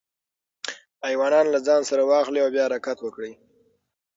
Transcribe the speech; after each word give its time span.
ایوانان 1.07 1.45
له 1.53 1.59
ځان 1.67 1.81
سره 1.89 2.01
واخلئ 2.09 2.39
او 2.43 2.49
بیا 2.53 2.65
حرکت 2.67 2.97
وکړئ. 3.01 3.31